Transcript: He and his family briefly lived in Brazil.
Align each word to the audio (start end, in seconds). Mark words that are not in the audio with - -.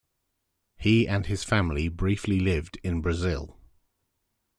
He 0.77 1.07
and 1.07 1.27
his 1.27 1.43
family 1.43 1.87
briefly 1.87 2.39
lived 2.39 2.79
in 2.83 3.01
Brazil. 3.01 3.59